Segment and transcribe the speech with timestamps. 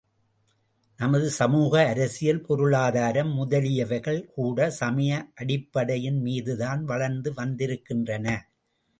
[0.99, 8.27] நமது சமூக அரசியல் பொருளாதாரம் முதலியவைகள் கூட சமய அடிப்படையின் மீதுதான் வளர்ந்து வந்திருக்கின்றன.